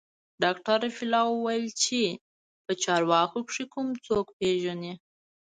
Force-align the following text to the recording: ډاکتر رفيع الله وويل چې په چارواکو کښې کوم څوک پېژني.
ډاکتر 0.43 0.75
رفيع 0.85 1.05
الله 1.05 1.25
وويل 1.29 1.67
چې 1.83 2.01
په 2.65 2.71
چارواکو 2.83 3.39
کښې 3.47 3.65
کوم 3.73 3.87
څوک 4.05 4.25
پېژني. 4.37 4.93